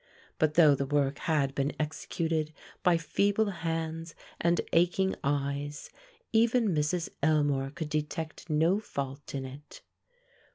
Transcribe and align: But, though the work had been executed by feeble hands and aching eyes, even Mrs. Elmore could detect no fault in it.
But, 0.39 0.55
though 0.55 0.73
the 0.73 0.87
work 0.87 1.19
had 1.19 1.53
been 1.53 1.73
executed 1.79 2.53
by 2.81 2.97
feeble 2.97 3.51
hands 3.51 4.15
and 4.39 4.59
aching 4.73 5.15
eyes, 5.23 5.91
even 6.33 6.73
Mrs. 6.73 7.09
Elmore 7.21 7.69
could 7.69 7.89
detect 7.89 8.49
no 8.49 8.79
fault 8.79 9.35
in 9.35 9.45
it. 9.45 9.83